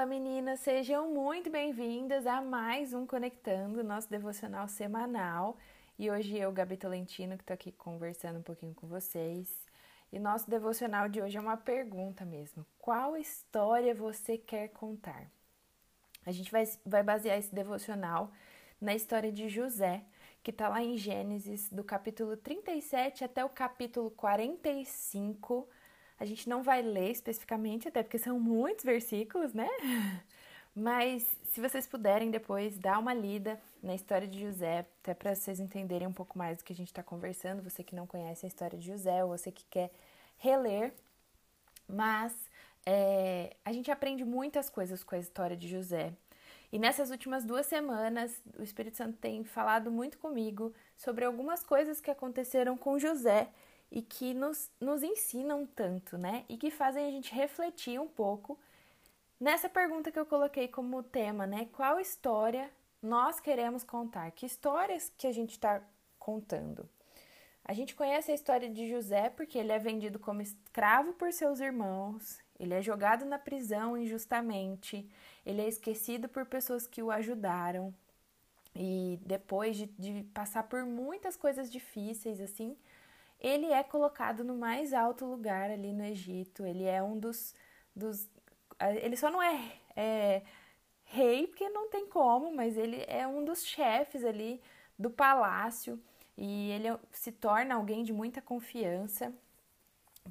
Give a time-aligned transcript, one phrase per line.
[0.00, 5.58] Fala meninas, sejam muito bem-vindas a mais um Conectando, nosso devocional semanal.
[5.98, 9.54] E hoje eu, Gabi Tolentino, que tô aqui conversando um pouquinho com vocês.
[10.10, 15.30] E nosso devocional de hoje é uma pergunta mesmo: qual história você quer contar?
[16.24, 18.32] A gente vai, vai basear esse devocional
[18.80, 20.02] na história de José,
[20.42, 25.68] que está lá em Gênesis, do capítulo 37 até o capítulo 45
[26.20, 29.66] a gente não vai ler especificamente, até porque são muitos versículos, né?
[30.76, 35.58] Mas se vocês puderem depois dar uma lida na história de José, até para vocês
[35.58, 38.48] entenderem um pouco mais do que a gente está conversando, você que não conhece a
[38.48, 39.90] história de José, ou você que quer
[40.36, 40.92] reler.
[41.88, 42.34] Mas
[42.84, 46.12] é, a gente aprende muitas coisas com a história de José.
[46.70, 51.98] E nessas últimas duas semanas, o Espírito Santo tem falado muito comigo sobre algumas coisas
[51.98, 53.48] que aconteceram com José
[53.90, 56.44] e que nos, nos ensinam tanto, né?
[56.48, 58.58] E que fazem a gente refletir um pouco
[59.38, 61.68] nessa pergunta que eu coloquei como tema, né?
[61.72, 62.70] Qual história
[63.02, 64.30] nós queremos contar?
[64.30, 65.82] Que histórias que a gente está
[66.18, 66.88] contando?
[67.64, 71.60] A gente conhece a história de José porque ele é vendido como escravo por seus
[71.60, 75.08] irmãos, ele é jogado na prisão injustamente,
[75.44, 77.94] ele é esquecido por pessoas que o ajudaram.
[78.74, 82.76] E depois de, de passar por muitas coisas difíceis, assim,
[83.40, 86.64] ele é colocado no mais alto lugar ali no Egito.
[86.66, 87.54] Ele é um dos.
[87.96, 88.28] dos
[89.02, 90.42] ele só não é, é
[91.04, 94.60] rei, porque não tem como, mas ele é um dos chefes ali
[94.98, 96.00] do palácio
[96.36, 99.34] e ele se torna alguém de muita confiança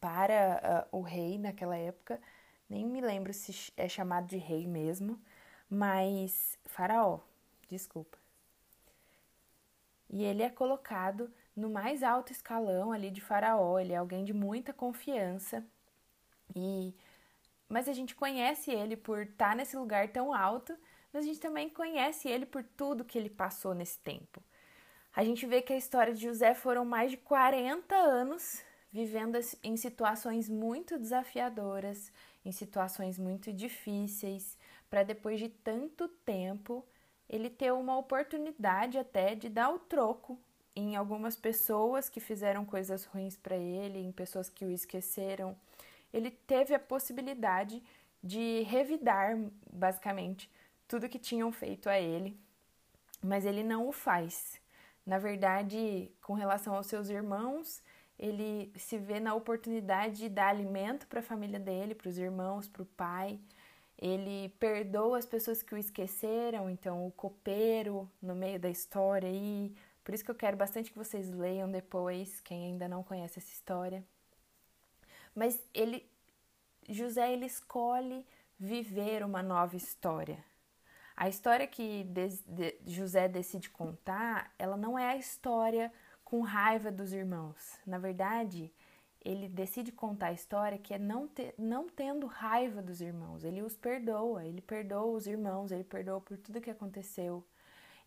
[0.00, 2.20] para uh, o rei naquela época.
[2.68, 5.20] Nem me lembro se é chamado de rei mesmo,
[5.68, 7.20] mas Faraó,
[7.68, 8.18] desculpa.
[10.08, 14.32] E ele é colocado no mais alto escalão ali de Faraó, ele é alguém de
[14.32, 15.64] muita confiança.
[16.54, 16.94] E
[17.68, 20.76] mas a gente conhece ele por estar tá nesse lugar tão alto,
[21.12, 24.42] mas a gente também conhece ele por tudo que ele passou nesse tempo.
[25.14, 28.62] A gente vê que a história de José foram mais de 40 anos
[28.92, 32.12] vivendo em situações muito desafiadoras,
[32.44, 36.84] em situações muito difíceis, para depois de tanto tempo
[37.28, 40.36] ele ter uma oportunidade até de dar o troco
[40.80, 45.56] em algumas pessoas que fizeram coisas ruins para ele, em pessoas que o esqueceram.
[46.12, 47.82] Ele teve a possibilidade
[48.22, 49.38] de revidar,
[49.72, 50.50] basicamente,
[50.86, 52.38] tudo que tinham feito a ele,
[53.22, 54.60] mas ele não o faz.
[55.06, 57.82] Na verdade, com relação aos seus irmãos,
[58.18, 62.68] ele se vê na oportunidade de dar alimento para a família dele, para os irmãos,
[62.68, 63.40] para o pai.
[63.96, 69.74] Ele perdoa as pessoas que o esqueceram, então o copeiro no meio da história aí,
[70.04, 73.52] por isso que eu quero bastante que vocês leiam depois, quem ainda não conhece essa
[73.52, 74.04] história.
[75.34, 76.08] Mas ele,
[76.88, 78.26] José, ele escolhe
[78.58, 80.44] viver uma nova história.
[81.16, 85.92] A história que de, José decide contar, ela não é a história
[86.24, 87.78] com raiva dos irmãos.
[87.86, 88.72] Na verdade,
[89.22, 93.44] ele decide contar a história que é não, ter, não tendo raiva dos irmãos.
[93.44, 97.44] Ele os perdoa, ele perdoa os irmãos, ele perdoa por tudo que aconteceu.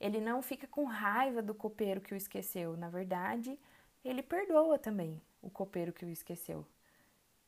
[0.03, 2.75] Ele não fica com raiva do copeiro que o esqueceu.
[2.75, 3.57] Na verdade,
[4.03, 6.67] ele perdoa também o copeiro que o esqueceu.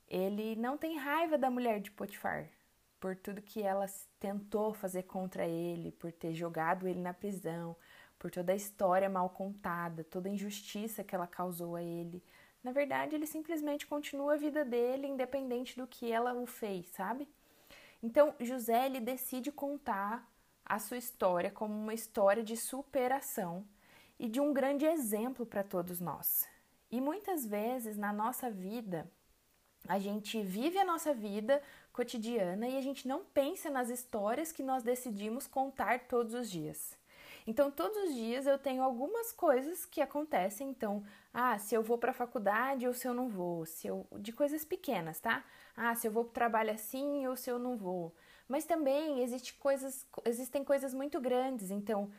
[0.07, 2.47] Ele não tem raiva da mulher de Potifar
[2.97, 3.85] por tudo que ela
[4.21, 7.75] tentou fazer contra ele, por ter jogado ele na prisão,
[8.17, 12.23] por toda a história mal contada, toda a injustiça que ela causou a ele.
[12.63, 17.27] Na verdade, ele simplesmente continua a vida dele independente do que ela o fez, sabe?
[18.01, 20.25] Então, José ele decide contar
[20.65, 23.65] a sua história como uma história de superação
[24.19, 26.47] e de um grande exemplo para todos nós.
[26.89, 29.09] E muitas vezes na nossa vida,
[29.87, 31.61] a gente vive a nossa vida
[31.93, 36.97] cotidiana e a gente não pensa nas histórias que nós decidimos contar todos os dias.
[37.47, 40.67] Então, todos os dias eu tenho algumas coisas que acontecem.
[40.69, 44.07] Então, ah, se eu vou para a faculdade ou se eu não vou, se eu
[44.13, 45.43] de coisas pequenas, tá?
[45.77, 48.15] Ah, se eu vou para o trabalho assim ou se eu não vou.
[48.47, 52.11] Mas também existe coisas, existem coisas muito grandes, então,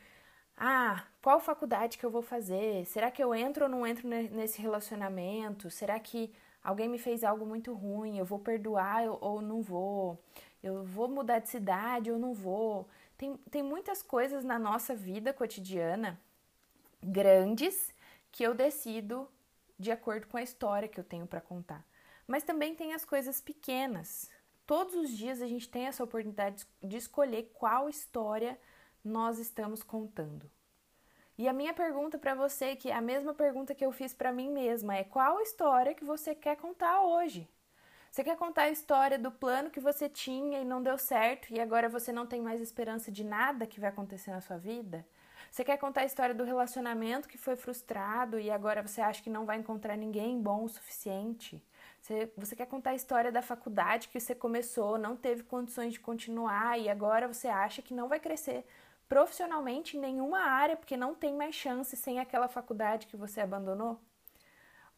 [0.57, 2.85] ah, qual faculdade que eu vou fazer?
[2.85, 5.69] Será que eu entro ou não entro nesse relacionamento?
[5.69, 6.33] Será que
[6.63, 8.17] alguém me fez algo muito ruim?
[8.17, 10.21] Eu vou perdoar ou não vou?
[10.61, 12.89] Eu vou mudar de cidade ou não vou?
[13.17, 16.19] Tem, tem muitas coisas na nossa vida cotidiana
[17.01, 17.93] grandes
[18.31, 19.29] que eu decido
[19.79, 21.85] de acordo com a história que eu tenho para contar.
[22.27, 24.29] Mas também tem as coisas pequenas,
[24.67, 28.59] Todos os dias a gente tem essa oportunidade de escolher qual história
[29.01, 30.51] nós estamos contando.
[31.37, 34.33] E a minha pergunta para você, que é a mesma pergunta que eu fiz para
[34.33, 37.47] mim mesma, é qual história que você quer contar hoje?
[38.11, 41.61] Você quer contar a história do plano que você tinha e não deu certo e
[41.61, 45.07] agora você não tem mais esperança de nada que vai acontecer na sua vida?
[45.49, 49.29] Você quer contar a história do relacionamento que foi frustrado e agora você acha que
[49.29, 51.63] não vai encontrar ninguém bom o suficiente?
[52.01, 55.99] Você, você quer contar a história da faculdade que você começou, não teve condições de
[55.99, 58.65] continuar e agora você acha que não vai crescer
[59.09, 63.99] profissionalmente em nenhuma área porque não tem mais chance sem aquela faculdade que você abandonou?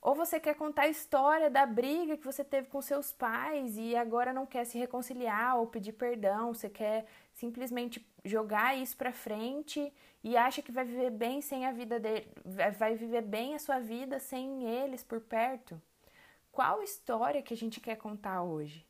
[0.02, 3.96] Ou você quer contar a história da briga que você teve com seus pais e
[3.98, 9.92] agora não quer se reconciliar ou pedir perdão, você quer simplesmente jogar isso para frente
[10.24, 12.32] e acha que vai viver bem sem a vida dele,
[12.78, 15.82] vai viver bem a sua vida sem eles por perto.
[16.52, 18.86] Qual história que a gente quer contar hoje?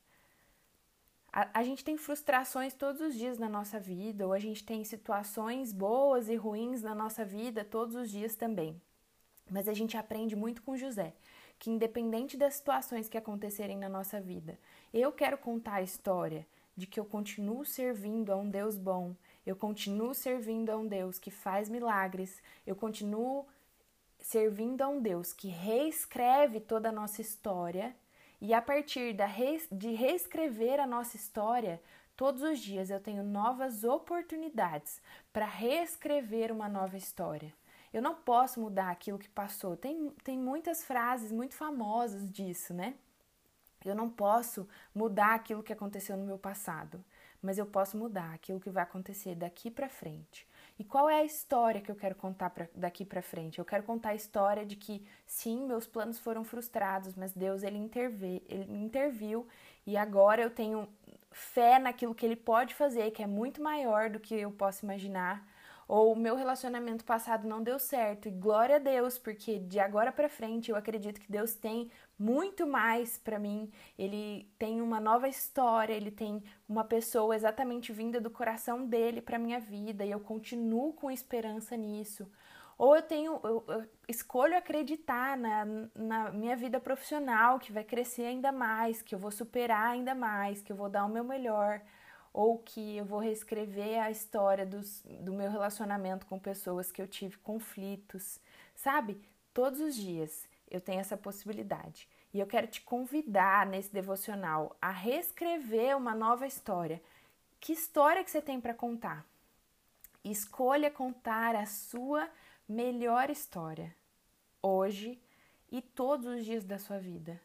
[1.32, 4.84] A, a, gente tem frustrações todos os dias na nossa vida, ou a gente tem
[4.84, 8.82] situações boas e ruins na nossa vida todos os dias também.
[9.50, 11.14] Mas a gente aprende muito com José,
[11.60, 14.58] que independente das situações que acontecerem na nossa vida,
[14.94, 19.14] eu quero contar a história de que eu continuo servindo a um Deus bom,
[19.46, 23.46] eu continuo servindo a um Deus que faz milagres, eu continuo
[24.22, 27.96] servindo a um Deus que reescreve toda a nossa história
[28.42, 29.28] e a partir da
[29.72, 31.82] de reescrever a nossa história,
[32.16, 35.02] todos os dias eu tenho novas oportunidades
[35.34, 37.54] para reescrever uma nova história.
[37.92, 39.76] Eu não posso mudar aquilo que passou.
[39.76, 42.96] Tem, tem muitas frases muito famosas disso, né?
[43.84, 47.04] Eu não posso mudar aquilo que aconteceu no meu passado,
[47.42, 50.48] mas eu posso mudar aquilo que vai acontecer daqui para frente.
[50.80, 53.60] E qual é a história que eu quero contar pra, daqui para frente?
[53.60, 57.78] Eu quero contar a história de que sim, meus planos foram frustrados, mas Deus ele,
[57.78, 59.46] interve, ele interviu
[59.86, 60.88] e agora eu tenho
[61.32, 65.46] fé naquilo que ele pode fazer, que é muito maior do que eu posso imaginar
[65.90, 70.12] ou o meu relacionamento passado não deu certo e glória a Deus, porque de agora
[70.12, 73.72] para frente eu acredito que Deus tem muito mais para mim.
[73.98, 79.40] Ele tem uma nova história, ele tem uma pessoa exatamente vinda do coração dele para
[79.40, 82.32] minha vida e eu continuo com esperança nisso.
[82.78, 85.66] Ou eu tenho, eu, eu escolho acreditar na,
[85.96, 90.62] na minha vida profissional que vai crescer ainda mais, que eu vou superar ainda mais,
[90.62, 91.82] que eu vou dar o meu melhor
[92.34, 97.08] ou que eu vou reescrever a história dos, do meu relacionamento com pessoas que eu
[97.08, 98.40] tive conflitos,
[98.76, 99.22] sabe?
[99.54, 102.08] Todos os dias eu tenho essa possibilidade.
[102.34, 107.02] E eu quero te convidar nesse devocional a reescrever uma nova história.
[107.60, 109.26] Que história que você tem para contar?
[110.24, 112.30] Escolha contar a sua
[112.68, 113.96] melhor história
[114.62, 115.20] hoje
[115.72, 117.40] e todos os dias da sua vida,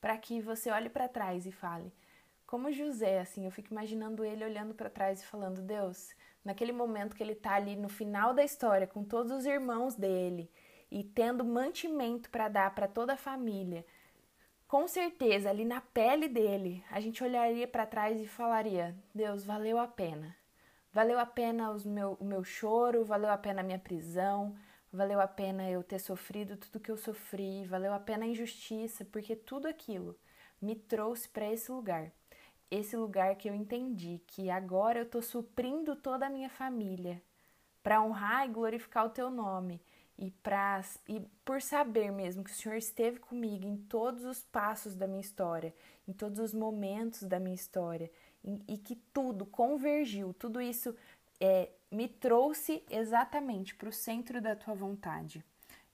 [0.00, 1.92] para que você olhe para trás e fale:
[2.54, 6.14] como José, assim, eu fico imaginando ele olhando para trás e falando: Deus,
[6.44, 10.48] naquele momento que ele tá ali no final da história com todos os irmãos dele
[10.88, 13.84] e tendo mantimento para dar para toda a família,
[14.68, 19.76] com certeza ali na pele dele, a gente olharia para trás e falaria: Deus, valeu
[19.76, 20.36] a pena.
[20.92, 24.54] Valeu a pena os meu, o meu choro, valeu a pena a minha prisão,
[24.92, 29.04] valeu a pena eu ter sofrido tudo que eu sofri, valeu a pena a injustiça,
[29.04, 30.16] porque tudo aquilo
[30.62, 32.12] me trouxe para esse lugar
[32.70, 37.22] esse lugar que eu entendi que agora eu estou suprindo toda a minha família
[37.82, 39.80] para honrar e glorificar o teu nome
[40.16, 44.94] e, pra, e por saber mesmo que o Senhor esteve comigo em todos os passos
[44.94, 45.74] da minha história,
[46.06, 48.10] em todos os momentos da minha história
[48.42, 50.94] e, e que tudo convergiu, tudo isso
[51.40, 55.44] é, me trouxe exatamente para o centro da tua vontade.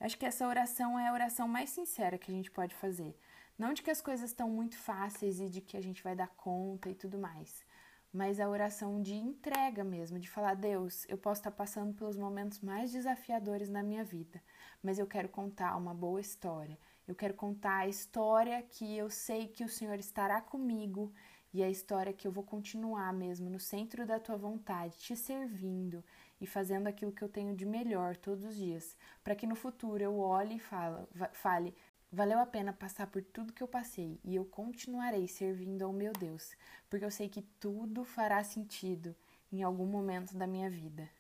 [0.01, 3.15] Acho que essa oração é a oração mais sincera que a gente pode fazer.
[3.59, 6.29] Não de que as coisas estão muito fáceis e de que a gente vai dar
[6.29, 7.63] conta e tudo mais,
[8.11, 12.61] mas a oração de entrega mesmo, de falar: Deus, eu posso estar passando pelos momentos
[12.61, 14.43] mais desafiadores na minha vida,
[14.83, 16.79] mas eu quero contar uma boa história.
[17.11, 21.13] Eu quero contar a história que eu sei que o Senhor estará comigo
[21.53, 26.05] e a história que eu vou continuar mesmo no centro da tua vontade, te servindo
[26.41, 30.01] e fazendo aquilo que eu tenho de melhor todos os dias, para que no futuro
[30.01, 31.75] eu olhe e fale, fale
[32.13, 36.13] Valeu a pena passar por tudo que eu passei e eu continuarei servindo ao meu
[36.13, 36.57] Deus,
[36.89, 39.17] porque eu sei que tudo fará sentido
[39.51, 41.11] em algum momento da minha vida.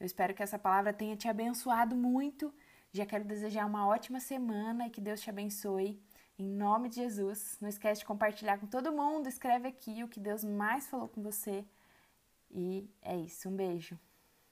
[0.00, 2.50] Eu espero que essa palavra tenha te abençoado muito.
[2.94, 6.00] Já quero desejar uma ótima semana e que Deus te abençoe.
[6.38, 9.28] Em nome de Jesus, não esquece de compartilhar com todo mundo.
[9.28, 11.64] Escreve aqui o que Deus mais falou com você.
[12.52, 13.48] E é isso.
[13.48, 13.98] Um beijo.